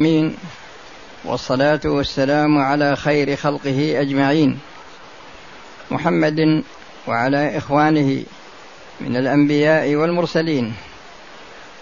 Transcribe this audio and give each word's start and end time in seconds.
مين؟ 0.00 0.36
والصلاة 1.24 1.80
والسلام 1.84 2.58
على 2.58 2.96
خير 2.96 3.36
خلقه 3.36 4.00
أجمعين. 4.00 4.58
محمد 5.90 6.62
وعلى 7.06 7.58
إخوانه 7.58 8.22
من 9.00 9.16
الأنبياء 9.16 9.94
والمرسلين 9.94 10.74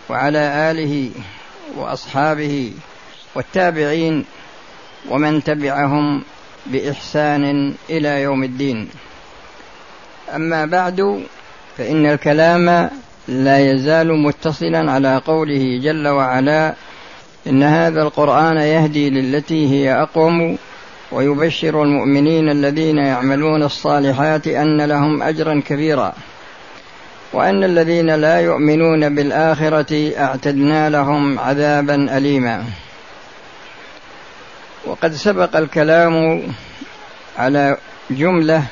وعلى 0.08 0.70
آله 0.70 1.10
وأصحابه 1.76 2.72
والتابعين 3.34 4.24
ومن 5.08 5.44
تبعهم 5.44 6.22
بإحسان 6.66 7.74
إلى 7.90 8.22
يوم 8.22 8.44
الدين. 8.44 8.88
أما 10.34 10.64
بعد 10.64 11.26
فإن 11.78 12.06
الكلام 12.06 12.90
لا 13.28 13.72
يزال 13.72 14.22
متصلا 14.22 14.92
على 14.92 15.16
قوله 15.16 15.80
جل 15.82 16.08
وعلا 16.08 16.74
إن 17.46 17.62
هذا 17.62 18.02
القرآن 18.02 18.56
يهدي 18.56 19.10
للتي 19.10 19.68
هي 19.68 20.02
أقوم 20.02 20.58
ويبشر 21.12 21.82
المؤمنين 21.82 22.48
الذين 22.50 22.98
يعملون 22.98 23.62
الصالحات 23.62 24.46
أن 24.46 24.80
لهم 24.80 25.22
أجرا 25.22 25.62
كبيرا. 25.66 26.12
وأن 27.32 27.64
الذين 27.64 28.10
لا 28.10 28.40
يؤمنون 28.40 29.14
بالآخرة 29.14 30.12
أعتدنا 30.18 30.90
لهم 30.90 31.38
عذابا 31.38 32.16
أليما. 32.16 32.64
وقد 34.86 35.12
سبق 35.12 35.56
الكلام 35.56 36.42
على 37.38 37.76
جملة 38.10 38.62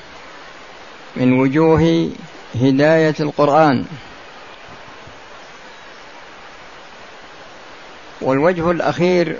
من 1.17 1.33
وجوه 1.33 2.11
هداية 2.55 3.15
القرآن. 3.21 3.85
والوجه 8.21 8.71
الأخير 8.71 9.39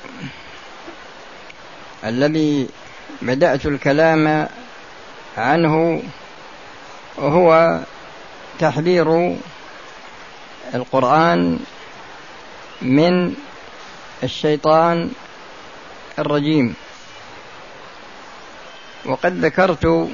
الذي 2.05 2.69
بدأت 3.23 3.67
الكلام 3.67 4.49
عنه 5.37 6.03
هو 7.19 7.81
تحذير 8.59 9.37
القرآن 10.75 11.59
من 12.83 13.35
الشيطان 14.23 15.11
الرجيم. 16.19 16.75
وقد 19.05 19.45
ذكرت 19.45 20.09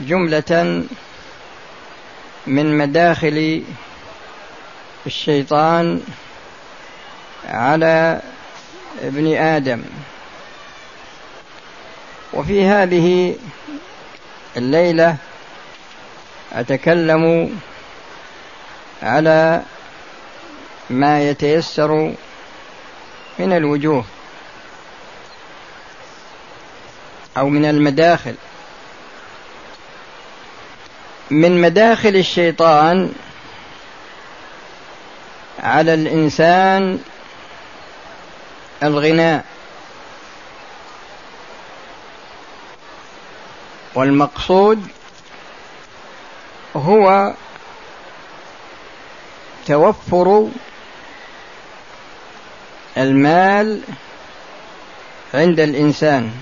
جملة 0.00 0.84
من 2.46 2.78
مداخل 2.78 3.62
الشيطان 5.06 6.02
على 7.48 8.20
ابن 9.02 9.36
آدم. 9.36 9.82
وفي 12.32 12.66
هذه 12.66 13.36
الليلة 14.56 15.16
أتكلم 16.52 17.54
على 19.02 19.62
ما 20.90 21.30
يتيسر 21.30 22.14
من 23.38 23.52
الوجوه 23.52 24.04
أو 27.36 27.48
من 27.48 27.64
المداخل. 27.64 28.34
من 31.30 31.60
مداخل 31.60 32.16
الشيطان 32.16 33.12
على 35.58 35.94
الإنسان 35.94 36.98
الغناء 38.82 39.44
والمقصود 43.94 44.86
هو 46.76 47.34
توفر 49.66 50.48
المال 52.96 53.80
عند 55.34 55.60
الإنسان. 55.60 56.32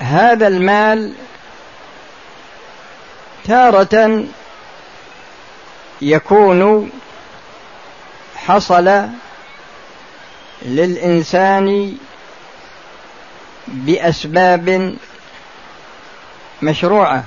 هذا 0.00 0.48
المال 0.48 1.14
تارة 3.44 4.24
يكون 6.02 6.90
حصل 8.48 9.08
للإنسان 10.62 11.96
بأسباب 13.66 14.96
مشروعة. 16.62 17.24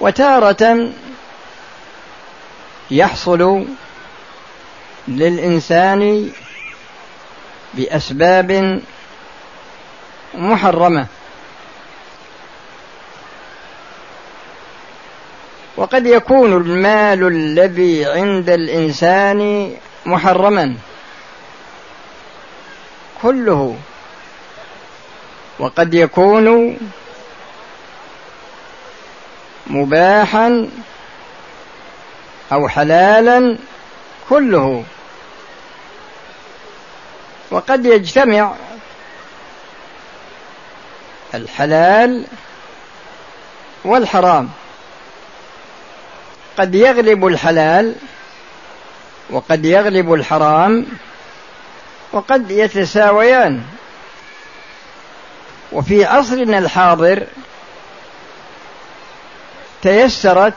وتارة 0.00 0.90
يحصل 2.90 3.64
للإنسان 5.08 6.30
بأسباب 7.74 8.80
محرمة. 10.34 11.06
وقد 15.76 16.06
يكون 16.06 16.56
المال 16.56 17.26
الذي 17.26 18.04
عند 18.04 18.50
الإنسان 18.50 19.72
محرما. 20.06 20.76
كله. 23.22 23.76
وقد 25.58 25.94
يكون 25.94 26.78
مباحا 29.66 30.68
أو 32.52 32.68
حلالا 32.68 33.58
كله. 34.28 34.84
وقد 37.50 37.86
يجتمع 37.86 38.54
الحلال 41.34 42.26
والحرام. 43.84 44.50
قد 46.58 46.74
يغلب 46.74 47.26
الحلال 47.26 47.94
وقد 49.30 49.64
يغلب 49.64 50.14
الحرام 50.14 50.86
وقد 52.12 52.50
يتساويان. 52.50 53.62
وفي 55.72 56.04
عصرنا 56.04 56.58
الحاضر 56.58 57.26
تيسرت 59.82 60.54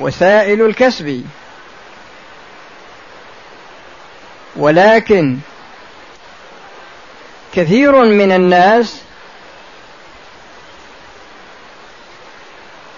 وسائل 0.00 0.62
الكسب. 0.66 1.24
ولكن 4.56 5.38
كثير 7.54 8.04
من 8.04 8.32
الناس 8.32 9.00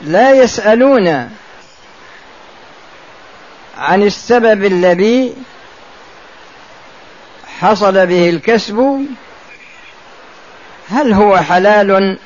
لا 0.00 0.32
يسألون 0.32 1.30
عن 3.78 4.02
السبب 4.02 4.64
الذي 4.64 5.34
حصل 7.60 8.06
به 8.06 8.30
الكسب. 8.30 9.06
هل 10.90 11.12
هو 11.12 11.36
حلال 11.36 12.18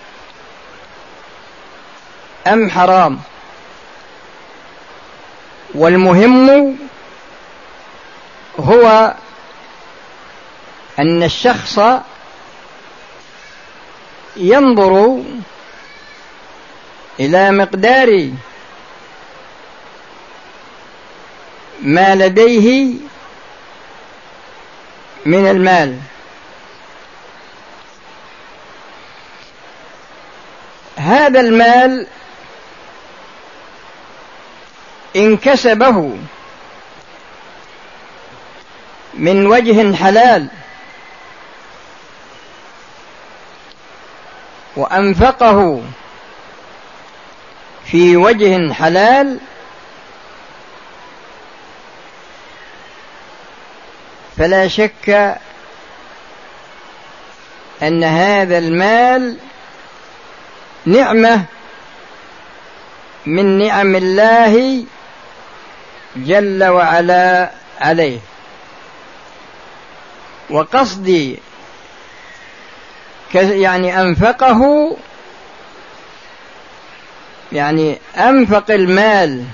أم 2.46 2.70
حرام؟ 2.70 3.20
والمهم 5.74 6.76
هو 8.60 9.14
أن 10.98 11.22
الشخص 11.22 11.80
ينظر 14.36 15.22
إلى 17.20 17.50
مقدار 17.50 18.30
ما 21.82 22.14
لديه 22.14 22.94
من 25.26 25.50
المال. 25.50 25.98
هذا 30.96 31.40
المال 31.40 32.06
إن 35.16 35.36
كسبه 35.36 36.16
من 39.14 39.46
وجه 39.46 39.96
حلال 39.96 40.48
وأنفقه 44.76 45.82
في 47.86 48.16
وجه 48.16 48.72
حلال 48.72 49.38
فلا 54.36 54.68
شك 54.68 55.38
أن 57.82 58.04
هذا 58.04 58.58
المال 58.58 59.36
نعمة 60.86 61.44
من 63.26 63.58
نعم 63.58 63.96
الله 63.96 64.84
جل 66.16 66.64
وعلا 66.64 67.50
عليه. 67.80 68.18
وقصدي 70.50 71.38
يعني 73.34 74.00
أنفقه 74.02 74.96
يعني 77.54 77.98
أنفق 78.16 78.70
المال 78.70 79.44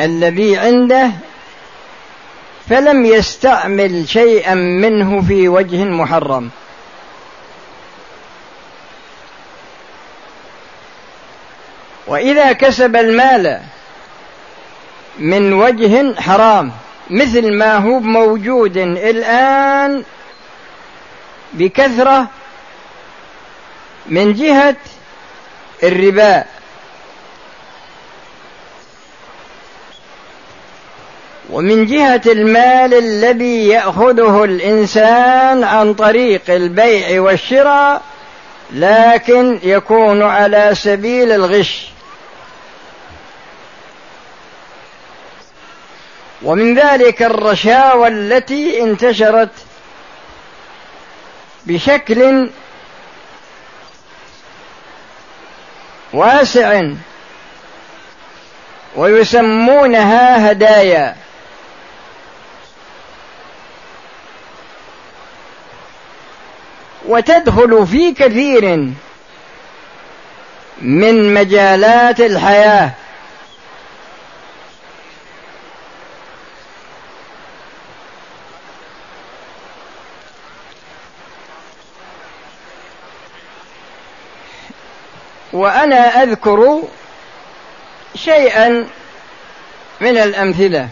الذي 0.00 0.56
عنده 0.56 1.10
فلم 2.70 3.06
يستعمل 3.06 4.08
شيئا 4.08 4.54
منه 4.54 5.22
في 5.22 5.48
وجه 5.48 5.84
محرم. 5.84 6.50
وإذا 12.06 12.52
كسب 12.52 12.96
المال 12.96 13.60
من 15.18 15.52
وجه 15.52 16.20
حرام 16.20 16.72
مثل 17.10 17.52
ما 17.54 17.76
هو 17.76 18.00
موجود 18.00 18.76
الآن 18.76 20.04
بكثرة 21.52 22.28
من 24.06 24.32
جهة 24.32 24.76
الربا. 25.82 26.44
ومن 31.50 31.86
جهة 31.86 32.22
المال 32.26 32.94
الذي 32.94 33.68
يأخذه 33.68 34.44
الإنسان 34.44 35.64
عن 35.64 35.94
طريق 35.94 36.42
البيع 36.48 37.20
والشراء 37.20 38.02
لكن 38.72 39.58
يكون 39.62 40.22
على 40.22 40.70
سبيل 40.74 41.32
الغش. 41.32 41.86
ومن 46.42 46.74
ذلك 46.74 47.22
الرشاوى 47.22 48.08
التي 48.08 48.82
انتشرت 48.82 49.50
بشكل 51.66 52.50
واسع 56.12 56.82
ويسمونها 58.96 60.50
هدايا. 60.50 61.16
وتدخل 67.08 67.86
في 67.86 68.12
كثير 68.12 68.92
من 70.82 71.34
مجالات 71.34 72.20
الحياة. 72.20 72.90
وأنا 85.56 86.22
أذكر 86.22 86.82
شيئا 88.14 88.88
من 90.00 90.18
الأمثلة. 90.18 90.88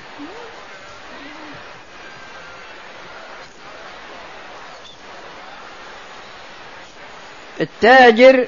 التاجر 7.60 8.46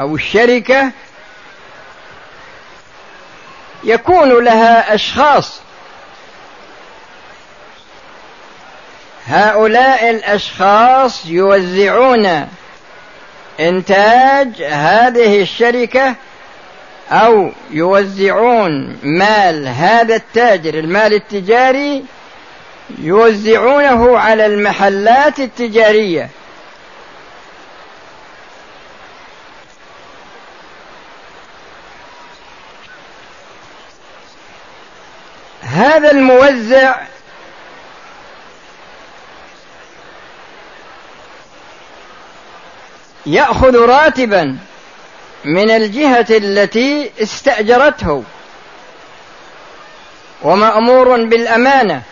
أو 0.00 0.14
الشركة 0.14 0.92
يكون 3.84 4.44
لها 4.44 4.94
أشخاص. 4.94 5.60
هؤلاء 9.26 10.10
الأشخاص 10.10 11.26
يوزعون 11.26 12.48
إنتاج 13.60 14.62
هذه 14.62 15.42
الشركة 15.42 16.14
أو 17.10 17.50
يوزعون 17.70 18.98
مال 19.02 19.68
هذا 19.68 20.16
التاجر 20.16 20.74
المال 20.74 21.14
التجاري 21.14 22.04
يوزعونه 22.98 24.18
على 24.18 24.46
المحلات 24.46 25.40
التجارية. 25.40 26.28
هذا 35.62 36.10
الموزع 36.10 36.96
يأخذ 43.28 43.76
راتبا 43.76 44.56
من 45.44 45.70
الجهة 45.70 46.26
التي 46.30 47.10
استأجرته. 47.22 48.24
ومأمور 50.42 51.24
بالأمانة. 51.24 52.02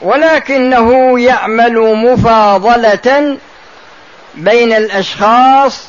ولكنه 0.00 1.20
يعمل 1.20 1.78
مفاضلة 1.80 3.38
بين 4.34 4.72
الأشخاص 4.72 5.84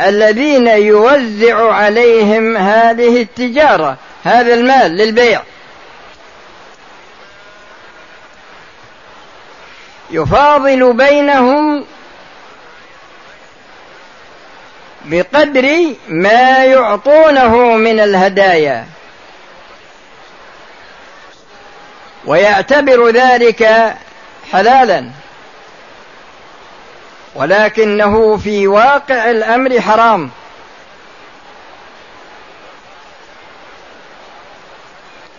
الذين 0.00 0.68
يوزع 0.68 1.72
عليهم 1.72 2.56
هذه 2.56 3.22
التجارة 3.22 3.96
هذا 4.24 4.54
المال 4.54 4.96
للبيع. 4.96 5.42
يفاضل 10.14 10.92
بينهم 10.92 11.84
بقدر 15.04 15.94
ما 16.08 16.64
يعطونه 16.64 17.56
من 17.76 18.00
الهدايا. 18.00 18.86
ويعتبر 22.26 23.08
ذلك 23.08 23.94
حلالا. 24.52 25.10
ولكنه 27.34 28.36
في 28.36 28.66
واقع 28.66 29.30
الأمر 29.30 29.80
حرام. 29.80 30.30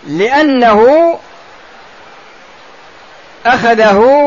لأنه 0.07 1.19
أخذه 3.45 4.24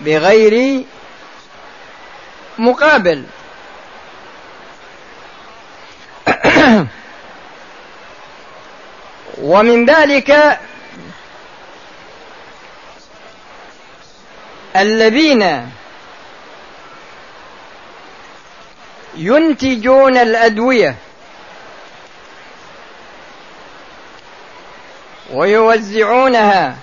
بغير 0.00 0.84
مقابل. 2.58 3.24
ومن 9.42 9.86
ذلك 9.86 10.60
الذين 14.76 15.70
ينتجون 19.16 20.16
الأدوية 20.16 20.96
ويوزعونها 25.32 26.76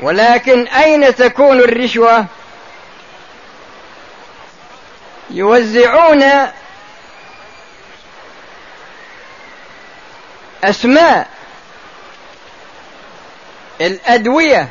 ولكن 0.00 0.66
أين 0.68 1.14
تكون 1.14 1.58
الرشوة؟ 1.60 2.26
يوزعون 5.30 6.24
أسماء 10.64 11.28
الأدوية 13.80 14.68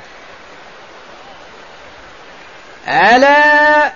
على 2.88 3.92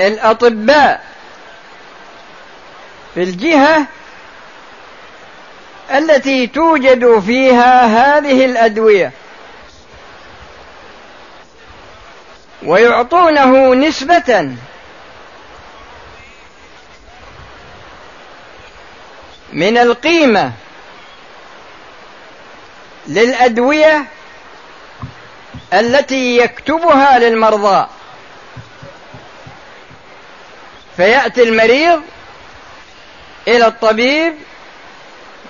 الأطباء 0.00 1.04
في 3.14 3.22
الجهة 3.22 3.86
التي 5.90 6.46
توجد 6.46 7.18
فيها 7.18 7.86
هذه 7.86 8.44
الأدوية. 8.44 9.12
ويعطونه 12.64 13.74
نسبة. 13.74 14.56
من 19.52 19.78
القيمة 19.78 20.52
للأدوية 23.06 24.04
التي 25.72 26.36
يكتبها 26.36 27.18
للمرضى. 27.18 27.86
فيأتي 30.96 31.42
المريض 31.42 32.02
إلى 33.48 33.66
الطبيب 33.66 34.34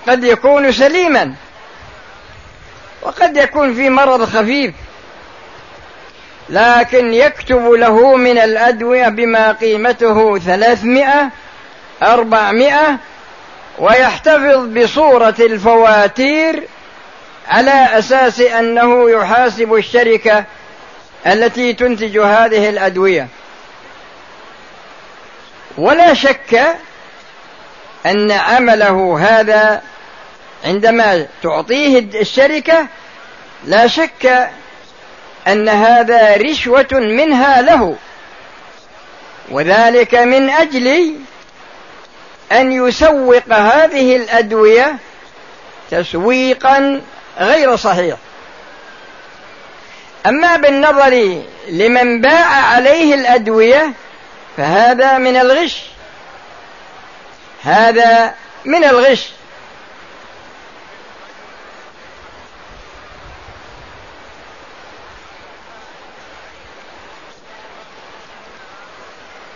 قد 0.07 0.23
يكون 0.23 0.71
سليما 0.71 1.35
وقد 3.01 3.37
يكون 3.37 3.73
في 3.75 3.89
مرض 3.89 4.25
خفيف. 4.25 4.73
لكن 6.49 7.13
يكتب 7.13 7.71
له 7.71 8.15
من 8.15 8.37
الأدوية 8.37 9.09
بما 9.09 9.51
قيمته 9.51 10.39
ثلاثمائة 10.39 11.29
أربعمائة 12.03 12.97
ويحتفظ 13.79 14.65
بصورة 14.77 15.35
الفواتير 15.39 16.63
على 17.47 17.99
أساس 17.99 18.39
أنه 18.39 19.09
يحاسب 19.09 19.73
الشركة 19.73 20.43
التي 21.27 21.73
تنتج 21.73 22.17
هذه 22.17 22.69
الأدوية. 22.69 23.27
ولا 25.77 26.13
شك 26.13 26.77
أن 28.05 28.31
عمله 28.31 29.17
هذا 29.21 29.81
عندما 30.65 31.27
تعطيه 31.43 31.99
الشركة 31.99 32.87
لا 33.65 33.87
شك 33.87 34.49
أن 35.47 35.69
هذا 35.69 36.37
رشوة 36.37 36.87
منها 36.91 37.61
له. 37.61 37.95
وذلك 39.49 40.15
من 40.15 40.49
أجل 40.49 41.15
أن 42.51 42.71
يسوق 42.71 43.53
هذه 43.53 44.15
الأدوية 44.15 44.95
تسويقا 45.91 47.01
غير 47.39 47.75
صحيح. 47.75 48.17
أما 50.25 50.55
بالنظر 50.55 51.41
لمن 51.69 52.21
باع 52.21 52.45
عليه 52.45 53.15
الأدوية 53.15 53.93
فهذا 54.57 55.17
من 55.17 55.37
الغش. 55.37 55.81
هذا 57.63 58.33
من 58.65 58.83
الغش. 58.83 59.29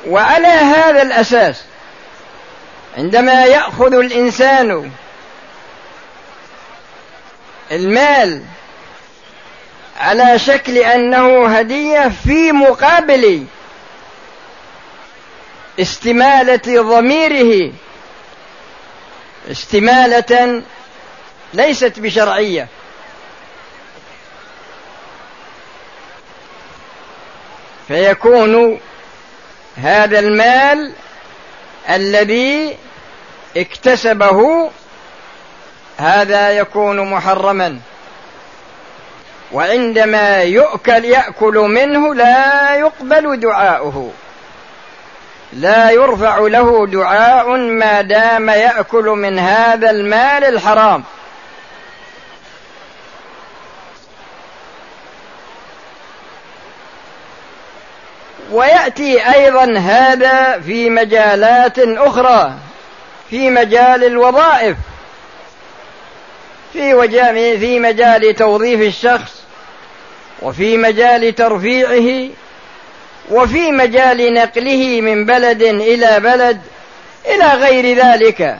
وعلى 0.07 0.47
هذا 0.47 1.01
الأساس 1.01 1.63
عندما 2.97 3.45
يأخذ 3.45 3.93
الإنسان 3.93 4.91
المال 7.71 8.43
على 9.99 10.39
شكل 10.39 10.77
أنه 10.77 11.47
هدية 11.47 12.11
في 12.23 12.51
مقابل 12.51 13.45
استمالة 15.79 16.81
ضميره 16.81 17.73
استمالة 19.51 20.63
ليست 21.53 21.99
بشرعية. 21.99 22.67
فيكون 27.87 28.79
هذا 29.83 30.19
المال 30.19 30.91
الذي 31.89 32.77
اكتسبه 33.57 34.69
هذا 35.97 36.51
يكون 36.51 37.11
محرما. 37.11 37.79
وعندما 39.51 40.43
يؤكل 40.43 41.05
يأكل 41.05 41.53
منه 41.53 42.15
لا 42.15 42.75
يقبل 42.75 43.39
دعاؤه. 43.39 44.11
لا 45.53 45.91
يرفع 45.91 46.37
له 46.37 46.87
دعاء 46.87 47.55
ما 47.55 48.01
دام 48.01 48.49
يأكل 48.49 49.05
من 49.05 49.39
هذا 49.39 49.89
المال 49.89 50.43
الحرام. 50.43 51.03
ويأتي 58.57 59.33
أيضا 59.33 59.77
هذا 59.77 60.59
في 60.59 60.89
مجالات 60.89 61.79
أخرى 61.79 62.53
في 63.29 63.49
مجال 63.49 64.03
الوظائف 64.03 64.77
في 66.73 67.57
في 67.59 67.79
مجال 67.79 68.35
توظيف 68.35 68.81
الشخص 68.81 69.41
وفي 70.41 70.77
مجال 70.77 71.35
ترفيعه 71.35 72.29
وفي 73.29 73.71
مجال 73.71 74.33
نقله 74.33 75.01
من 75.01 75.25
بلد 75.25 75.61
إلى 75.61 76.19
بلد 76.19 76.61
إلى 77.25 77.45
غير 77.45 77.97
ذلك. 77.97 78.57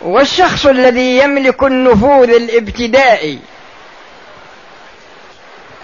والشخص 0.00 0.66
الذي 0.66 1.18
يملك 1.18 1.62
النفوذ 1.62 2.30
الابتدائي 2.30 3.38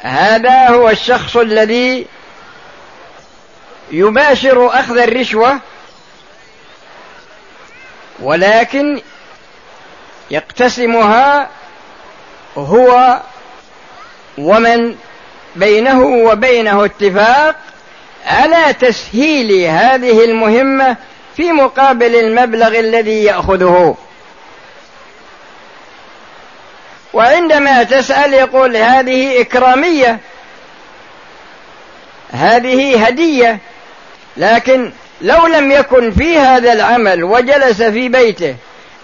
هذا 0.02 0.68
هو 0.68 0.90
الشخص 0.90 1.37
الذي 1.37 2.06
يباشر 3.90 4.66
أخذ 4.80 4.99
الرشوة 4.99 5.61
ولكن 8.23 9.00
يقتسمها 10.30 11.49
هو 12.56 13.21
ومن 14.38 14.97
بينه 15.56 16.02
وبينه 16.02 16.85
اتفاق 16.85 17.56
على 18.26 18.75
تسهيل 18.75 19.52
هذه 19.64 20.25
المهمة 20.25 20.97
في 21.37 21.52
مقابل 21.52 22.16
المبلغ 22.16 22.78
الذي 22.78 23.25
يأخذه. 23.25 23.97
وعندما 27.12 27.83
تسأل 27.83 28.35
يقول 28.35 28.76
هذه 28.76 29.40
إكرامية 29.40 30.19
هذه 32.33 33.07
هدية 33.07 33.59
لكن 34.37 34.92
لو 35.21 35.47
لم 35.47 35.73
يكن 35.73 36.11
في 36.11 36.38
هذا 36.38 36.73
العمل 36.73 37.25
وجلس 37.25 37.83
في 37.83 38.09
بيته 38.09 38.57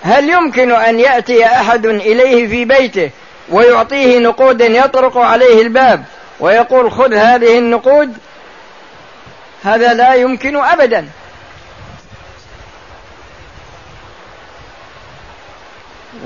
هل 0.03 0.31
يمكن 0.31 0.73
أن 0.73 1.00
يأتي 1.00 1.47
أحد 1.47 1.87
إليه 1.87 2.49
في 2.49 2.65
بيته 2.65 3.11
ويعطيه 3.49 4.19
نقود 4.19 4.61
يطرق 4.61 5.19
عليه 5.19 5.62
الباب 5.62 6.05
ويقول 6.41 6.93
خذ 6.93 7.15
هذه 7.15 7.59
النقود؟ 7.59 8.17
هذا 9.65 9.95
لا 9.95 10.15
يمكن 10.15 10.57
ابدا. 10.57 11.07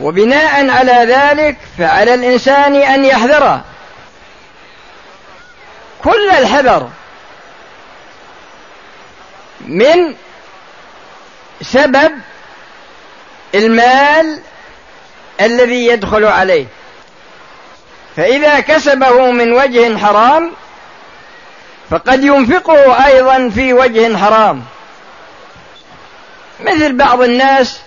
وبناء 0.01 0.71
على 0.71 1.15
ذلك 1.15 1.57
فعلى 1.79 2.15
الإنسان 2.15 2.75
أن 2.75 3.05
يحذر. 3.05 3.61
كل 6.05 6.31
الحذر 6.31 6.91
من 9.61 10.15
سبب 11.63 12.13
المال 13.55 14.41
الذي 15.41 15.87
يدخل 15.87 16.25
عليه. 16.25 16.67
فإذا 18.17 18.61
كسبه 18.61 19.31
من 19.31 19.53
وجه 19.53 19.99
حرام 19.99 20.53
فقد 21.91 22.25
ينفقه 22.25 23.07
أيضا 23.07 23.49
في 23.49 23.73
وجه 23.73 24.17
حرام. 24.17 24.65
مثل 26.61 26.97
بعض 26.97 27.23
الناس 27.23 27.81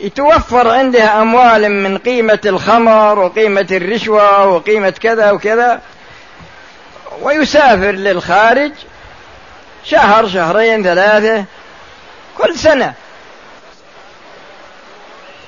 يتوفر 0.00 0.68
عنده 0.68 1.22
أموال 1.22 1.70
من 1.70 1.98
قيمة 1.98 2.38
الخمر 2.46 3.18
وقيمة 3.18 3.66
الرشوة 3.70 4.46
وقيمة 4.46 4.90
كذا 4.90 5.30
وكذا 5.30 5.80
ويسافر 7.22 7.90
للخارج 7.90 8.72
شهر 9.84 10.28
شهرين 10.28 10.82
ثلاثة 10.82 11.44
كل 12.38 12.54
سنة. 12.54 12.94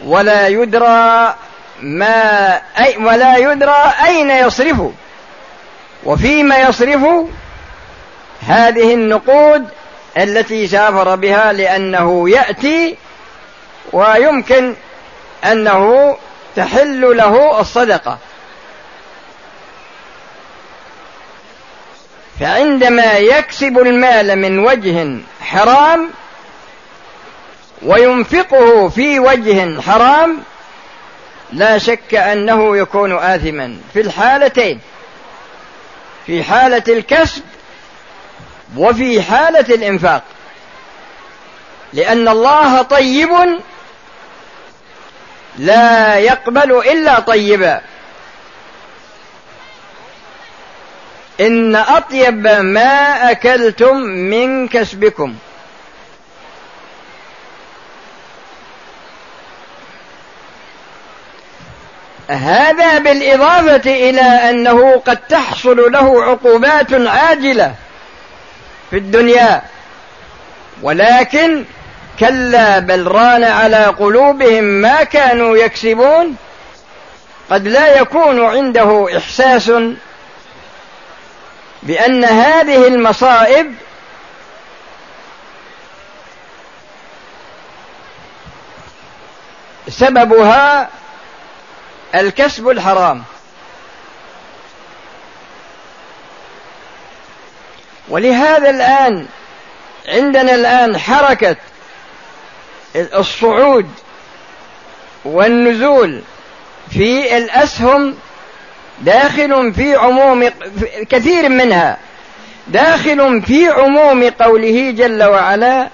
ولا 0.04 0.48
يدرى 0.48 1.34
ما 1.82 2.54
أي 2.78 2.96
ولا 2.96 3.36
يدرى 3.36 3.92
أين 4.04 4.30
يصرف 4.30 4.80
وفيما 6.04 6.58
يصرف 6.58 7.00
هذه 8.40 8.94
النقود 8.94 9.68
التي 10.16 10.66
سافر 10.66 11.16
بها 11.16 11.52
لأنه 11.52 12.30
يأتي 12.30 12.96
ويمكن 13.92 14.74
أنه 15.44 16.16
تحل 16.56 17.16
له 17.16 17.60
الصدقة. 17.60 18.18
فعندما 22.40 23.12
يكسب 23.12 23.78
المال 23.78 24.36
من 24.36 24.58
وجه 24.58 25.18
حرام 25.40 26.10
وينفقه 27.82 28.88
في 28.88 29.18
وجه 29.18 29.80
حرام 29.80 30.38
لا 31.52 31.78
شك 31.78 32.14
أنه 32.14 32.76
يكون 32.76 33.18
آثما 33.18 33.76
في 33.92 34.00
الحالتين 34.00 34.80
في 36.26 36.44
حالة 36.44 36.82
الكسب 36.88 37.42
وفي 38.76 39.22
حالة 39.22 39.74
الإنفاق. 39.74 40.22
لأن 41.92 42.28
الله 42.28 42.82
طيب 42.82 43.30
لا 45.58 46.16
يقبل 46.16 46.72
إلا 46.72 47.20
طيبا. 47.20 47.80
إن 51.40 51.76
أطيب 51.76 52.46
ما 52.46 53.30
أكلتم 53.30 53.96
من 54.06 54.68
كسبكم. 54.68 55.34
هذا 62.28 62.98
بالإضافة 62.98 63.90
إلى 64.10 64.20
أنه 64.20 64.96
قد 64.96 65.16
تحصل 65.16 65.92
له 65.92 66.24
عقوبات 66.24 66.92
عاجلة 66.92 67.74
في 68.90 68.96
الدنيا. 68.96 69.62
ولكن 70.82 71.64
كلا 72.20 72.78
بل 72.78 73.06
ران 73.06 73.44
على 73.44 73.84
قلوبهم 73.84 74.64
ما 74.64 75.04
كانوا 75.04 75.56
يكسبون. 75.56 76.36
قد 77.50 77.68
لا 77.68 78.00
يكون 78.00 78.44
عنده 78.44 79.18
إحساس 79.18 79.72
بأن 81.82 82.24
هذه 82.24 82.86
المصائب 82.86 83.74
سببها 89.88 90.88
الكسب 92.14 92.68
الحرام. 92.68 93.24
ولهذا 98.08 98.70
الآن 98.70 99.26
عندنا 100.08 100.54
الآن 100.54 100.98
حركة 100.98 101.56
الصعود 102.96 103.90
والنزول 105.24 106.22
في 106.90 107.36
الأسهم 107.36 108.14
داخل 109.00 109.72
في 109.74 109.94
عموم 109.96 110.50
كثير 111.10 111.48
منها 111.48 111.98
داخل 112.68 113.42
في 113.42 113.68
عموم 113.68 114.30
قوله 114.30 114.90
جل 114.90 115.22
وعلا 115.22 115.88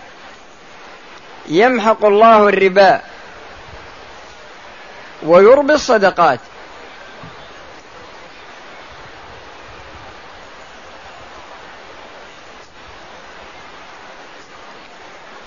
يمحق 1.48 2.04
الله 2.04 2.48
الربا 2.48 3.00
ويربي 5.22 5.72
الصدقات. 5.72 6.40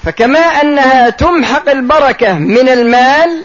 فكما 0.08 0.40
أنها 0.40 1.10
تمحق 1.10 1.70
البركة 1.70 2.34
من 2.34 2.70
المال 2.70 3.44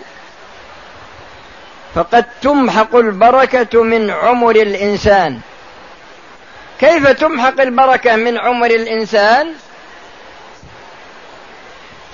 فقد 1.94 2.24
تمحق 2.42 2.96
البركة 2.96 3.82
من 3.82 4.10
عمر 4.10 4.56
الإنسان. 4.56 5.40
كيف 6.80 7.08
تمحق 7.08 7.60
البركة 7.60 8.16
من 8.16 8.38
عمر 8.38 8.66
الإنسان؟ 8.66 9.52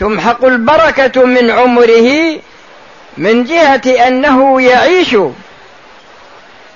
تمحق 0.01 0.45
البركة 0.45 1.25
من 1.25 1.51
عمره 1.51 2.39
من 3.17 3.45
جهة 3.45 4.07
أنه 4.09 4.63
يعيش 4.63 5.17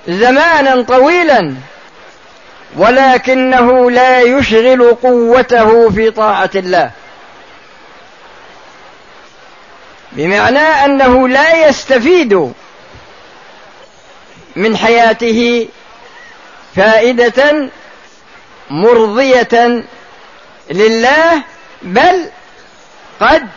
زمانا 0.07 0.81
طويلا 0.81 1.53
ولكنه 2.77 3.91
لا 3.91 4.21
يشغل 4.21 4.95
قوته 5.03 5.89
في 5.89 6.11
طاعة 6.11 6.51
الله. 6.55 6.91
بمعنى 10.15 10.59
أنه 10.59 11.27
لا 11.27 11.67
يستفيد 11.67 12.53
من 14.55 14.77
حياته 14.77 15.67
فائدة 16.75 17.69
مرضية 18.69 19.83
لله 20.71 21.43
بل 21.81 22.29
قد 23.19 23.47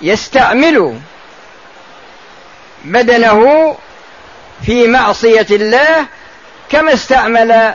يستعمل 0.00 1.00
بدنه 2.84 3.76
في 4.66 4.86
معصية 4.86 5.46
الله 5.50 6.06
كما 6.70 6.94
استعمل 6.94 7.74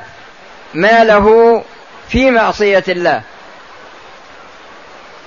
ماله 0.73 1.63
في 2.10 2.32
معصية 2.32 2.84
الله. 2.88 3.21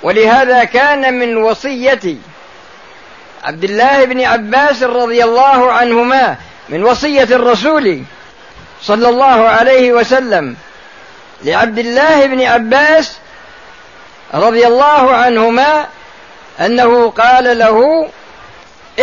ولهذا 0.03 0.65
كان 0.65 1.19
من 1.19 1.37
وصية 1.37 2.17
عبد 3.47 3.65
الله 3.65 4.05
بن 4.05 4.25
عباس 4.25 4.83
رضي 4.83 5.25
الله 5.25 5.73
عنهما 5.73 6.37
من 6.69 6.85
وصية 6.85 7.23
الرسول 7.23 8.03
صلى 8.83 9.09
الله 9.09 9.49
عليه 9.49 9.93
وسلم 9.93 10.57
لعبد 11.45 11.79
الله 11.79 12.27
بن 12.27 12.43
عباس 12.43 13.17
رضي 14.35 14.67
الله 14.67 15.15
عنهما 15.15 15.87
أنه 16.61 17.11
قال 17.11 17.59
له 17.59 18.09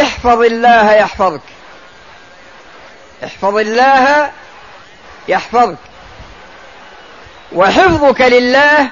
احفظ 0.01 0.41
الله 0.41 0.93
يحفظك 0.93 1.41
احفظ 3.23 3.57
الله 3.57 4.31
يحفظك 5.27 5.77
وحفظك 7.51 8.21
لله 8.21 8.89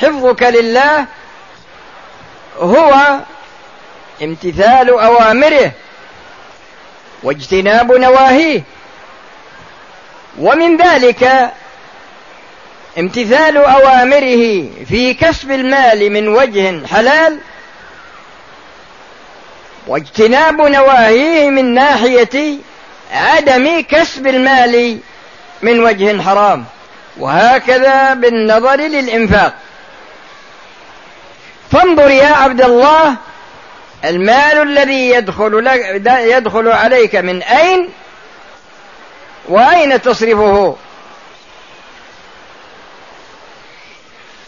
حفظك 0.00 0.42
لله 0.42 1.06
هو 2.58 3.18
امتثال 4.22 4.90
أوامره 4.90 5.72
واجتناب 7.22 7.92
نواهيه. 7.92 8.62
ومن 10.38 10.76
ذلك 10.76 11.50
امتثال 12.98 13.56
أوامره 13.56 14.68
في 14.88 15.14
كسب 15.14 15.50
المال 15.50 16.12
من 16.12 16.28
وجه 16.28 16.86
حلال 16.86 17.38
واجتناب 19.86 20.60
نواهيه 20.60 21.50
من 21.50 21.74
ناحية 21.74 22.58
عدم 23.12 23.80
كسب 23.80 24.26
المال 24.26 24.98
من 25.62 25.80
وجه 25.80 26.22
حرام. 26.22 26.64
وهكذا 27.18 28.14
بالنظر 28.14 28.76
للإنفاق. 28.76 29.54
فانظر 31.72 32.10
يا 32.10 32.26
عبد 32.26 32.62
الله 32.62 33.16
المال 34.04 34.62
الذي 34.62 35.10
يدخل 35.10 35.64
لك 35.64 36.02
يدخل 36.06 36.68
عليك 36.68 37.16
من 37.16 37.42
أين؟ 37.42 37.88
وأين 39.48 40.02
تصرفه؟ 40.02 40.76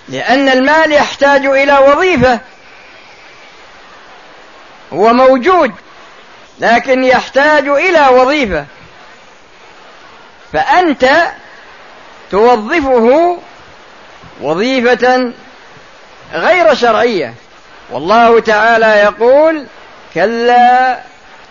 لأن 0.08 0.48
المال 0.48 0.92
يحتاج 0.92 1.46
إلى 1.46 1.78
وظيفة. 1.78 2.40
هو 4.92 5.12
موجود 5.12 5.72
لكن 6.58 7.04
يحتاج 7.04 7.68
إلى 7.68 8.08
وظيفة. 8.08 8.66
فأنت 10.52 11.32
توظفه 12.30 13.38
وظيفة 14.40 15.32
غير 16.32 16.74
شرعية. 16.74 17.34
والله 17.90 18.40
تعالى 18.40 18.86
يقول 18.86 19.66
كلا 20.14 21.00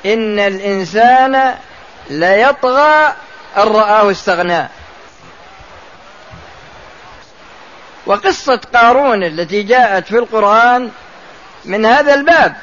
إن 0.05 0.39
الإنسان 0.39 1.55
ليطغى 2.09 3.13
أن 3.57 3.63
رآه 3.67 4.11
استغنى 4.11 4.67
وقصة 8.05 8.59
قارون 8.73 9.23
التي 9.23 9.63
جاءت 9.63 10.07
في 10.07 10.17
القرآن 10.17 10.89
من 11.65 11.85
هذا 11.85 12.13
الباب. 12.13 12.55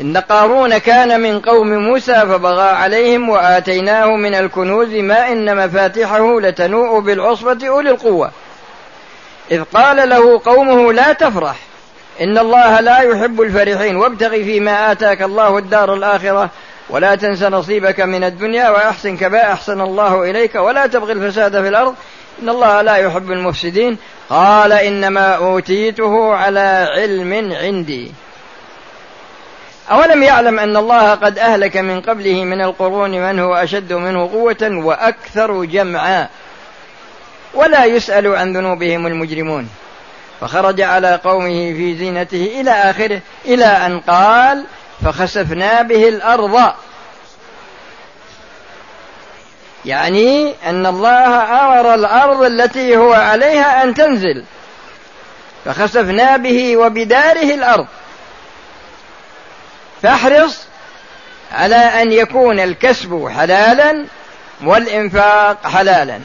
إن 0.00 0.16
قارون 0.16 0.78
كان 0.78 1.20
من 1.20 1.40
قوم 1.40 1.68
موسى 1.68 2.14
فبغى 2.14 2.68
عليهم 2.68 3.28
وآتيناه 3.28 4.06
من 4.06 4.34
الكنوز 4.34 4.88
ما 4.88 5.32
إن 5.32 5.56
مفاتحه 5.56 6.40
لتنوء 6.40 7.00
بالعصبة 7.00 7.68
أولي 7.68 7.90
القوة. 7.90 8.30
إذ 9.50 9.62
قال 9.62 10.08
له 10.08 10.40
قومه 10.44 10.92
لا 10.92 11.12
تفرح 11.12 11.56
إن 12.20 12.38
الله 12.38 12.80
لا 12.80 12.98
يحب 12.98 13.40
الفرحين 13.40 13.96
وابتغ 13.96 14.30
فيما 14.30 14.92
آتاك 14.92 15.22
الله 15.22 15.58
الدار 15.58 15.94
الآخرة 15.94 16.50
ولا 16.90 17.14
تنس 17.14 17.42
نصيبك 17.42 18.00
من 18.00 18.24
الدنيا 18.24 18.70
وأحسن 18.70 19.16
كما 19.16 19.52
أحسن 19.52 19.80
الله 19.80 20.30
إليك 20.30 20.54
ولا 20.54 20.86
تبغي 20.86 21.12
الفساد 21.12 21.62
في 21.62 21.68
الأرض 21.68 21.94
إن 22.42 22.48
الله 22.48 22.82
لا 22.82 22.96
يحب 22.96 23.32
المفسدين. 23.32 23.98
قال 24.30 24.72
إنما 24.72 25.34
أوتيته 25.34 26.34
على 26.34 26.88
علم 26.96 27.52
عندي. 27.52 28.12
أولم 29.90 30.22
يعلم 30.22 30.58
أن 30.58 30.76
الله 30.76 31.14
قد 31.14 31.38
أهلك 31.38 31.76
من 31.76 32.00
قبله 32.00 32.44
من 32.44 32.60
القرون 32.60 33.10
من 33.10 33.38
هو 33.38 33.54
أشد 33.54 33.92
منه 33.92 34.30
قوة 34.32 34.70
وأكثر 34.84 35.64
جمعا. 35.64 36.28
ولا 37.56 37.84
يسأل 37.84 38.36
عن 38.36 38.56
ذنوبهم 38.56 39.06
المجرمون. 39.06 39.68
فخرج 40.40 40.80
على 40.80 41.20
قومه 41.24 41.72
في 41.72 41.96
زينته 41.98 42.60
إلى 42.60 42.70
آخره 42.70 43.20
إلى 43.44 43.64
أن 43.64 44.00
قال 44.00 44.64
فخسفنا 45.04 45.82
به 45.82 46.08
الأرض. 46.08 46.72
يعني 49.84 50.54
أن 50.66 50.86
الله 50.86 51.42
أمر 51.64 51.94
الأرض 51.94 52.42
التي 52.42 52.96
هو 52.96 53.12
عليها 53.12 53.82
أن 53.82 53.94
تنزل. 53.94 54.44
فخسفنا 55.64 56.36
به 56.36 56.76
وبداره 56.76 57.54
الأرض. 57.54 57.86
فاحرص 60.02 60.66
على 61.52 61.76
أن 61.76 62.12
يكون 62.12 62.60
الكسب 62.60 63.28
حلالا 63.36 64.04
والإنفاق 64.64 65.66
حلالا. 65.66 66.20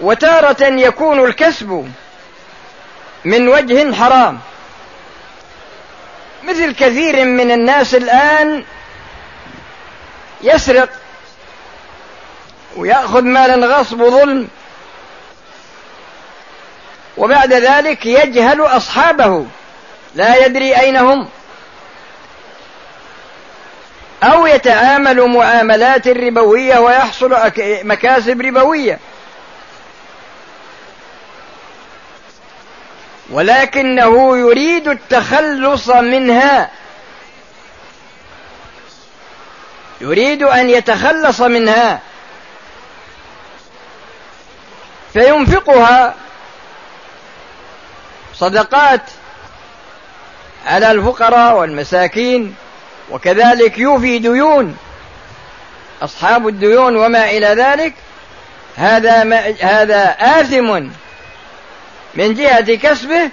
وتارة 0.00 0.64
يكون 0.64 1.24
الكسب 1.24 1.92
من 3.24 3.48
وجه 3.48 3.94
حرام. 3.94 4.40
مثل 6.44 6.74
كثير 6.74 7.24
من 7.24 7.50
الناس 7.50 7.94
الآن 7.94 8.64
يسرق 10.42 10.88
ويأخذ 12.76 13.22
مالا 13.22 13.66
غصب 13.66 14.00
وظلم 14.00 14.48
وبعد 17.16 17.52
ذلك 17.52 18.06
يجهل 18.06 18.60
أصحابه. 18.60 19.46
لا 20.14 20.46
يدري 20.46 20.76
أين 20.80 20.96
هم. 20.96 21.28
أو 24.22 24.46
يتعامل 24.46 25.28
معاملات 25.28 26.08
ربوية 26.08 26.78
ويحصل 26.78 27.36
مكاسب 27.84 28.40
ربوية. 28.40 28.98
ولكنه 33.30 34.36
يريد 34.38 34.88
التخلص 34.88 35.88
منها. 35.88 36.70
يريد 40.00 40.42
أن 40.42 40.70
يتخلص 40.70 41.40
منها. 41.40 42.00
فينفقها 45.12 46.14
صدقات 48.34 49.02
على 50.66 50.90
الفقراء 50.90 51.56
والمساكين 51.56 52.54
وكذلك 53.10 53.78
يوفي 53.78 54.18
ديون 54.18 54.76
أصحاب 56.02 56.48
الديون 56.48 56.96
وما 56.96 57.30
إلى 57.30 57.46
ذلك. 57.46 57.94
هذا 58.76 59.24
ما 59.24 59.54
هذا 59.60 60.16
آثم 60.20 60.88
من 62.16 62.34
جهة 62.34 62.74
كسبه 62.74 63.30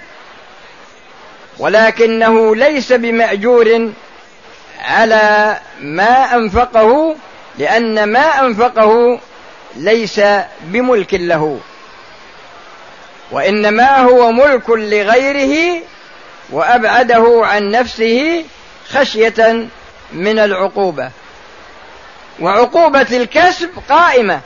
ولكنه 1.58 2.56
ليس 2.56 2.92
بمأجور 2.92 3.92
على 4.80 5.58
ما 5.80 6.34
أنفقه 6.34 7.16
لأن 7.58 8.04
ما 8.04 8.40
أنفقه 8.46 9.20
ليس 9.76 10.20
بملك 10.60 11.14
له. 11.14 11.60
وإنما 13.30 13.96
هو 13.96 14.32
ملك 14.32 14.70
لغيره 14.70 15.82
وأبعده 16.50 17.40
عن 17.44 17.70
نفسه 17.70 18.44
خشية 18.88 19.66
من 20.12 20.38
العقوبة. 20.38 21.10
وعقوبة 22.40 23.06
الكسب 23.12 23.70
قائمة. 23.88 24.40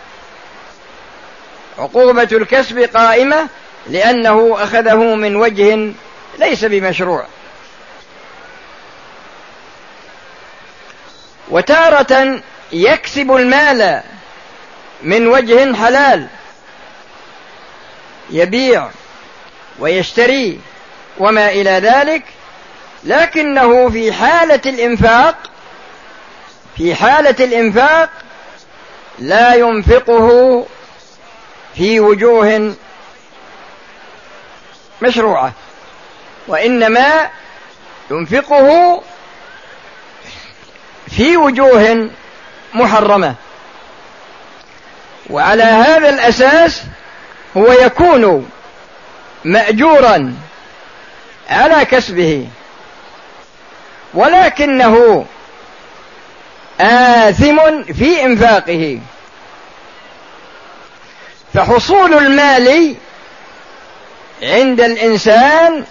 عقوبة 1.78 2.28
الكسب 2.32 2.78
قائمة 2.78 3.48
لأنه 3.88 4.56
أخذه 4.58 5.14
من 5.14 5.36
وجه 5.36 5.92
ليس 6.38 6.64
بمشروع. 6.64 7.26
وتارة 11.50 12.40
يكسب 12.72 13.32
المال 13.32 14.02
من 15.02 15.26
وجه 15.26 15.74
حلال 15.74 16.26
يبيع 18.30 18.88
ويشتري 19.78 20.60
وما 21.18 21.48
إلى 21.48 21.70
ذلك 21.70 22.22
لكنه 23.04 23.90
في 23.90 24.12
حالة 24.12 24.60
الإنفاق 24.66 25.36
في 26.76 26.94
حالة 26.94 27.44
الإنفاق 27.44 28.10
لا 29.18 29.54
ينفقه 29.54 30.66
في 31.76 32.00
وجوه 32.00 32.74
مشروعة. 35.02 35.52
وإنما 36.48 37.30
ينفقه 38.10 39.02
في 41.16 41.36
وجوه 41.36 42.10
محرمة. 42.74 43.34
وعلى 45.30 45.62
هذا 45.62 46.08
الأساس 46.08 46.82
هو 47.56 47.72
يكون 47.72 48.50
مأجورا 49.44 50.34
على 51.50 51.84
كسبه. 51.84 52.48
ولكنه 54.14 55.26
آثم 56.80 57.82
في 57.82 58.24
إنفاقه. 58.24 59.00
فحصول 61.54 62.14
المال 62.14 62.96
عند 64.42 64.80
الإنسان 64.80 65.84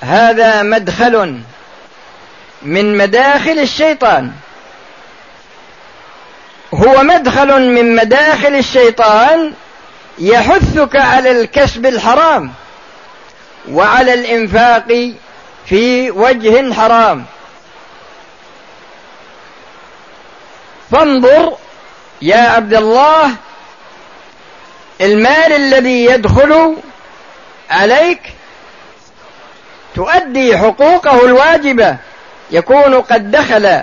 هذا 0.00 0.62
مدخل 0.62 1.40
من 2.62 2.96
مداخل 2.96 3.58
الشيطان. 3.58 4.32
هو 6.74 7.02
مدخل 7.02 7.60
من 7.74 7.96
مداخل 7.96 8.54
الشيطان 8.54 9.52
يحثك 10.18 10.96
على 10.96 11.40
الكسب 11.40 11.86
الحرام 11.86 12.52
وعلى 13.70 14.14
الإنفاق 14.14 15.12
في 15.66 16.10
وجه 16.10 16.74
حرام. 16.74 17.24
فانظر 20.92 21.56
يا 22.22 22.40
عبد 22.40 22.74
الله 22.74 23.30
المال 25.00 25.52
الذي 25.52 26.04
يدخل 26.04 26.76
عليك 27.72 28.20
تؤدي 29.94 30.58
حقوقه 30.58 31.24
الواجبة. 31.24 31.96
يكون 32.50 33.00
قد 33.00 33.30
دخل 33.30 33.82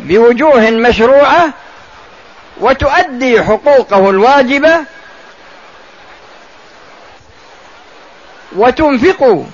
بوجوه 0.00 0.70
مشروعة 0.70 1.48
وتؤدي 2.60 3.42
حقوقه 3.42 4.10
الواجبة 4.10 4.80
وتنفق 8.56 9.44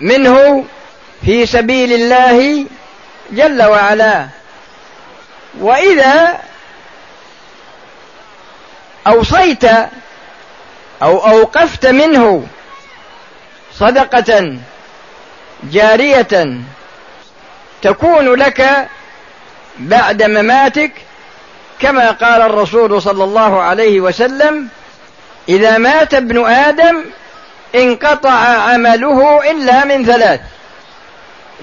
منه 0.00 0.64
في 1.24 1.46
سبيل 1.46 1.92
الله 1.92 2.66
جل 3.30 3.62
وعلا. 3.62 4.26
وإذا 5.60 6.38
أوصيت 9.06 9.64
أو 11.02 11.26
أوقفت 11.26 11.86
منه 11.86 12.46
صدقة 13.78 14.56
جارية 15.64 16.60
تكون 17.82 18.34
لك 18.34 18.88
بعد 19.78 20.22
مماتك 20.22 20.92
كما 21.80 22.10
قال 22.10 22.42
الرسول 22.42 23.02
صلى 23.02 23.24
الله 23.24 23.62
عليه 23.62 24.00
وسلم 24.00 24.68
إذا 25.48 25.78
مات 25.78 26.14
ابن 26.14 26.46
آدم 26.46 27.04
انقطع 27.74 28.38
عمله 28.38 29.50
إلا 29.50 29.84
من 29.84 30.04
ثلاث 30.04 30.40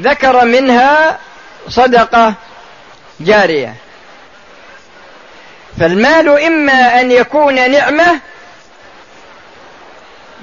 ذكر 0.02 0.46
منها 0.46 1.18
صدقة 1.70 2.34
جارية. 3.20 3.76
فالمال 5.80 6.30
إما 6.30 7.02
أن 7.02 7.12
يكون 7.12 7.72
نعمة 7.72 8.20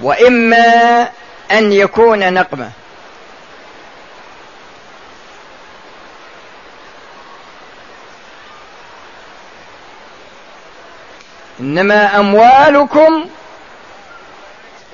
وإما 0.00 1.08
أن 1.50 1.72
يكون 1.72 2.32
نقمة. 2.34 2.70
إنما 11.60 12.20
أموالكم 12.20 13.28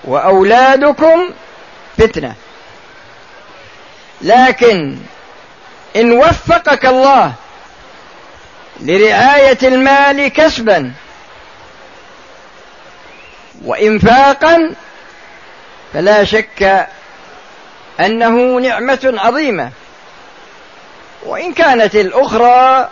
وأولادكم 0.04 1.30
فتنة. 1.98 2.34
لكن 4.22 4.96
إن 5.96 6.12
وفقك 6.12 6.86
الله 6.86 7.32
لرعاية 8.80 9.58
المال 9.62 10.28
كسبا 10.28 10.92
وانفاقا 13.64 14.74
فلا 15.94 16.24
شك 16.24 16.86
أنه 18.00 18.60
نعمة 18.60 19.14
عظيمة. 19.16 19.70
وإن 21.26 21.52
كانت 21.52 21.94
الأخرى 21.94 22.88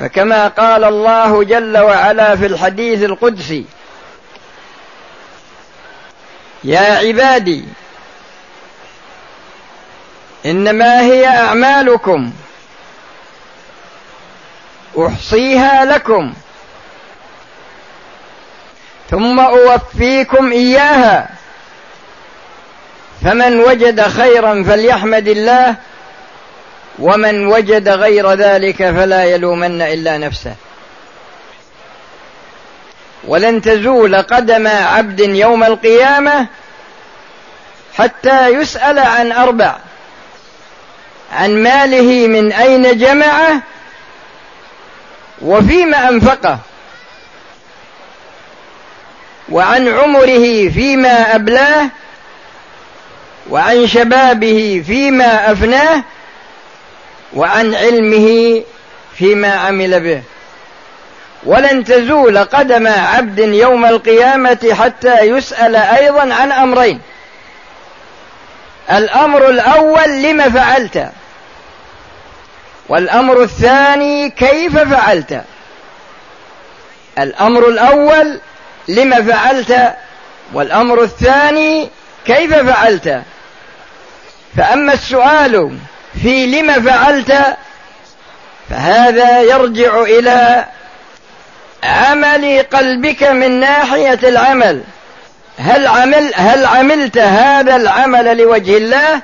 فكما 0.00 0.48
قال 0.48 0.84
الله 0.84 1.44
جل 1.44 1.78
وعلا 1.78 2.36
في 2.36 2.46
الحديث 2.46 3.02
القدسي 3.02 3.64
يا 6.64 6.80
عبادي 6.80 7.64
إنما 10.46 11.00
هي 11.00 11.26
أعمالكم 11.26 12.32
أحصيها 14.98 15.84
لكم 15.84 16.34
ثم 19.10 19.40
أوفيكم 19.40 20.52
إياها. 20.52 21.37
فمن 23.24 23.60
وجد 23.60 24.00
خيرا 24.00 24.62
فليحمد 24.62 25.28
الله 25.28 25.74
ومن 26.98 27.46
وجد 27.46 27.88
غير 27.88 28.32
ذلك 28.32 28.76
فلا 28.76 29.24
يلومن 29.24 29.82
إلا 29.82 30.18
نفسه. 30.18 30.54
ولن 33.24 33.62
تزول 33.62 34.16
قدم 34.16 34.66
عبد 34.66 35.20
يوم 35.20 35.64
القيامة 35.64 36.46
حتى 37.98 38.48
يسأل 38.48 38.98
عن 38.98 39.32
أربع 39.32 39.76
عن 41.32 41.62
ماله 41.62 42.26
من 42.26 42.52
أين 42.52 42.98
جمعه 42.98 43.62
وفيما 45.42 46.08
أنفقه 46.08 46.58
وعن 49.48 49.88
عمره 49.88 50.68
فيما 50.68 51.34
أبلاه 51.34 51.88
وعن 53.50 53.86
شبابه 53.86 54.84
فيما 54.86 55.52
أفناه 55.52 56.02
وعن 57.34 57.74
علمه 57.74 58.62
فيما 59.18 59.54
عمل 59.54 60.00
به. 60.00 60.22
ولن 61.44 61.84
تزول 61.84 62.38
قدم 62.38 62.86
عبد 62.86 63.38
يوم 63.38 63.84
القيامة 63.84 64.74
حتى 64.80 65.20
يسأل 65.20 65.76
أيضا 65.76 66.34
عن 66.34 66.52
أمرين. 66.52 67.00
الأمر 68.92 69.48
الأول 69.48 70.22
لم 70.22 70.50
فعلت. 70.50 71.08
والأمر 72.88 73.42
الثاني 73.42 74.30
كيف 74.30 74.78
فعلت. 74.78 75.44
الأمر 77.18 77.68
الأول 77.68 78.40
لم 78.88 79.24
فعلت. 79.32 79.94
والأمر 80.52 81.02
الثاني 81.02 81.88
كيف 82.26 82.54
فعلت. 82.54 83.22
فأما 84.58 84.92
السؤال 84.92 85.78
في 86.22 86.46
لم 86.46 86.82
فعلت 86.82 87.56
فهذا 88.70 89.40
يرجع 89.42 90.02
إلى 90.02 90.64
عمل 91.84 92.62
قلبك 92.72 93.22
من 93.22 93.60
ناحية 93.60 94.18
العمل. 94.22 94.82
هل 95.58 95.86
عمل 95.86 96.32
هل 96.34 96.66
عملت 96.66 97.18
هذا 97.18 97.76
العمل 97.76 98.36
لوجه 98.38 98.76
الله 98.76 99.22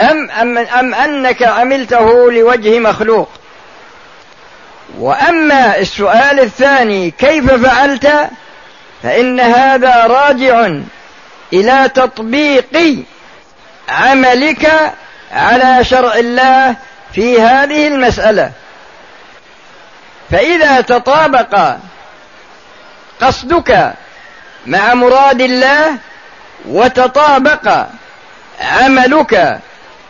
أم, 0.00 0.30
أم, 0.30 0.58
أم 0.58 0.94
أنك 0.94 1.42
عملته 1.42 2.32
لوجه 2.32 2.78
مخلوق؟ 2.78 3.28
وأما 4.98 5.78
السؤال 5.78 6.40
الثاني 6.40 7.10
كيف 7.10 7.52
فعلت؟ 7.52 8.12
فإن 9.02 9.40
هذا 9.40 10.06
راجع 10.06 10.70
إلى 11.52 11.90
تطبيق 11.94 13.04
عملك 13.88 14.92
على 15.32 15.84
شرع 15.84 16.14
الله 16.14 16.76
في 17.14 17.40
هذه 17.40 17.86
المسألة. 17.88 18.50
فإذا 20.30 20.80
تطابق 20.80 21.76
قصدك 23.20 23.92
مع 24.66 24.94
مراد 24.94 25.40
الله 25.40 25.96
وتطابق 26.68 27.86
عملك 28.60 29.58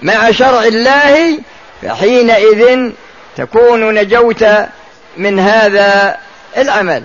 مع 0.02 0.30
شرع 0.30 0.64
الله 0.64 1.38
فحينئذ 1.82 2.90
تكون 3.36 3.94
نجوت 3.94 4.44
من 5.16 5.40
هذا 5.40 6.16
العمل. 6.56 7.04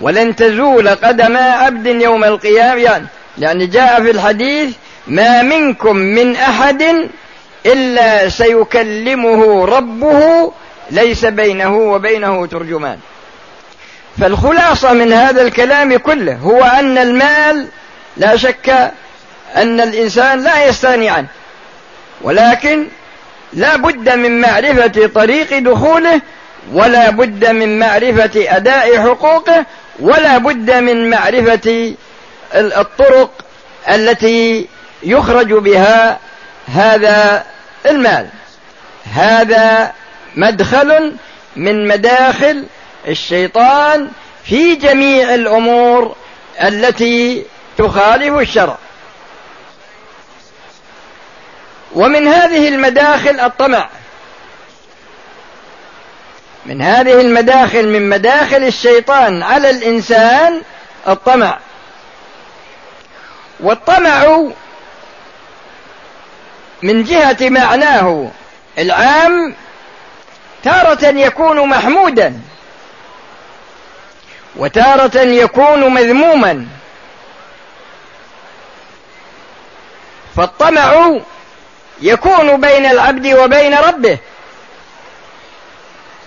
ولن 0.00 0.36
تزول 0.36 0.88
قدم 0.88 1.36
عبد 1.36 1.86
يوم 1.86 2.24
القيامة. 2.24 2.80
يعني 2.80 3.06
لأن 3.38 3.70
جاء 3.70 4.02
في 4.02 4.10
الحديث 4.10 4.70
ما 5.06 5.42
منكم 5.42 5.96
من 5.96 6.36
أحد 6.36 7.08
إلا 7.66 8.28
سيكلمه 8.28 9.64
ربه 9.64 10.52
ليس 10.90 11.24
بينه 11.24 11.76
وبينه 11.76 12.46
ترجمان. 12.46 12.98
فالخلاصة 14.20 14.92
من 14.92 15.12
هذا 15.12 15.42
الكلام 15.42 15.96
كله 15.96 16.34
هو 16.34 16.62
أن 16.62 16.98
المال 16.98 17.66
لا 18.16 18.36
شك 18.36 18.92
أن 19.56 19.80
الإنسان 19.80 20.42
لا 20.42 20.66
يستغني 20.66 21.08
عنه 21.08 21.26
ولكن 22.22 22.86
لا 23.52 23.76
بد 23.76 24.08
من 24.16 24.40
معرفة 24.40 25.06
طريق 25.14 25.58
دخوله 25.58 26.20
ولا 26.72 27.10
بد 27.10 27.50
من 27.50 27.78
معرفة 27.78 28.56
أداء 28.56 28.98
حقوقه 28.98 29.66
ولا 30.00 30.38
بد 30.38 30.70
من 30.70 31.10
معرفة 31.10 31.94
الطرق 32.54 33.30
التي 33.88 34.68
يخرج 35.02 35.52
بها 35.52 36.18
هذا 36.66 37.44
المال. 37.86 38.28
هذا 39.14 39.92
مدخل 40.34 41.16
من 41.56 41.88
مداخل 41.88 42.64
الشيطان 43.08 44.10
في 44.44 44.74
جميع 44.74 45.34
الأمور 45.34 46.16
التي 46.62 47.44
تخالف 47.78 48.38
الشرع. 48.38 48.76
ومن 51.94 52.28
هذه 52.28 52.68
المداخل 52.68 53.40
الطمع. 53.40 53.88
من 56.66 56.82
هذه 56.82 57.20
المداخل 57.20 57.88
من 57.88 58.08
مداخل 58.08 58.64
الشيطان 58.64 59.42
على 59.42 59.70
الإنسان 59.70 60.62
الطمع. 61.08 61.58
والطمع 63.62 64.42
من 66.82 67.04
جهة 67.04 67.36
معناه 67.40 68.30
العام 68.78 69.54
تارة 70.62 71.04
يكون 71.06 71.68
محمودا 71.68 72.40
وتارة 74.56 75.18
يكون 75.20 75.94
مذموما. 75.94 76.66
فالطمع 80.36 81.20
يكون 82.00 82.60
بين 82.60 82.86
العبد 82.86 83.26
وبين 83.26 83.74
ربه. 83.74 84.18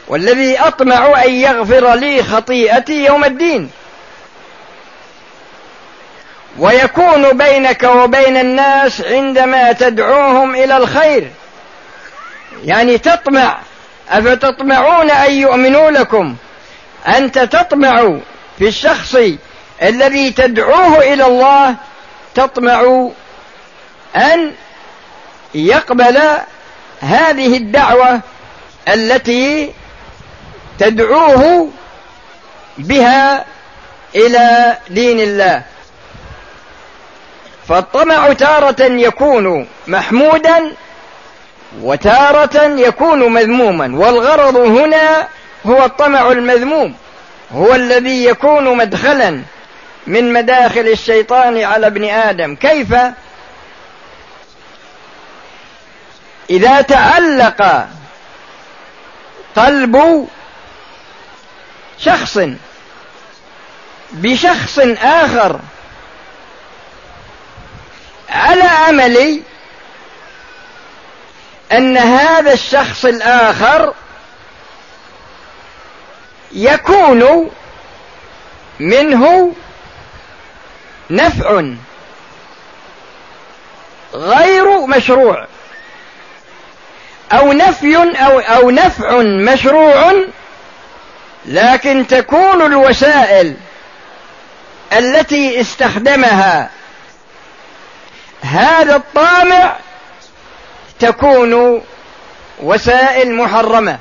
والذي 0.08 0.60
أطمع 0.60 1.24
أن 1.24 1.32
يغفر 1.32 1.94
لي 1.94 2.24
خطيئتي 2.24 3.06
يوم 3.06 3.24
الدين. 3.24 3.72
ويكون 6.60 7.38
بينك 7.38 7.84
وبين 7.84 8.38
الناس 8.38 9.02
عندما 9.02 9.72
تدعوهم 9.72 10.56
إلى 10.56 10.78
الخير. 10.78 11.32
يعني 12.64 12.98
تطمع. 12.98 13.58
أفتطمعون 14.10 15.12
أن 15.12 15.32
يؤمنوا 15.32 15.92
لكم؟ 15.92 16.36
أنت 17.08 17.40
تطمع 17.40 18.18
في 18.58 18.68
الشخص 18.68 19.18
الذي 19.82 20.32
تدعوه 20.32 21.14
إلى 21.14 21.26
الله 21.26 21.76
تطمع 22.36 23.10
أن 24.16 24.52
يقبل 25.56 26.20
هذه 27.02 27.58
الدعوة 27.58 28.20
التي 28.88 29.74
تدعوه 30.80 31.70
بها 32.78 33.46
إلى 34.16 34.78
دين 34.90 35.20
الله. 35.20 35.64
فالطمع 37.70 38.34
تارة 38.34 38.84
يكون 38.84 39.68
محمودا 39.88 40.72
وتارة 41.82 42.64
يكون 42.64 43.34
مذموما 43.34 43.98
والغرض 43.98 44.56
هنا 44.56 45.28
هو 45.66 45.86
الطمع 45.86 46.32
المذموم 46.32 46.96
هو 47.54 47.76
الذي 47.76 48.26
يكون 48.26 48.78
مدخلا 48.78 49.42
من 50.08 50.34
مداخل 50.34 50.88
الشيطان 50.88 51.64
على 51.64 51.88
ابن 51.88 52.10
آدم. 52.10 52.56
كيف؟ 52.56 52.96
إذا 56.50 56.82
تعلق 56.82 57.88
قلب 59.56 60.28
شخص 62.00 62.40
بشخص 64.12 64.80
آخر 65.02 65.60
امل 68.90 69.42
أن 71.72 71.98
هذا 71.98 72.54
الشخص 72.54 73.06
الآخر 73.06 73.94
يكون 76.52 77.52
منه 78.80 79.54
نفع 81.10 81.64
غير 84.14 84.86
مشروع 84.86 85.48
أو 87.32 87.54
نفي 87.54 87.98
أو 87.98 88.40
أو 88.40 88.70
نفع 88.70 89.22
مشروع 89.22 90.14
لكن 91.46 92.08
تكون 92.08 92.62
الوسائل 92.62 93.56
التي 94.94 95.62
استخدمها 95.62 96.70
هذا 98.42 98.96
الطامع 98.96 99.76
تكون 101.00 101.84
وسائل 102.60 103.36
محرمة 103.36 104.00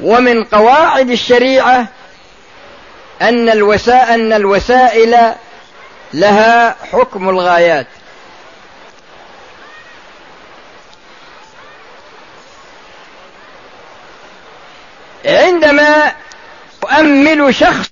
ومن 0.00 0.44
قواعد 0.44 1.10
الشريعة 1.10 1.86
أن 3.22 3.48
الوسائل 3.48 4.02
أن 4.08 4.32
الوسائل 4.32 5.34
لها 6.14 6.76
حكم 6.92 7.28
الغايات. 7.28 7.86
عندما 15.24 16.12
أؤمل 16.84 17.54
شخص 17.54 17.91